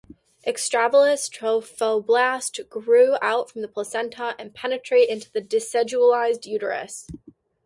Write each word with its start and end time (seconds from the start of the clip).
Extravillous 0.47 1.29
trophoblast 1.29 2.67
grow 2.69 3.17
out 3.21 3.51
from 3.51 3.61
the 3.61 3.67
placenta 3.67 4.33
and 4.39 4.51
penetrate 4.55 5.07
into 5.09 5.31
the 5.31 5.43
decidualised 5.43 6.43
uterus. 6.47 7.05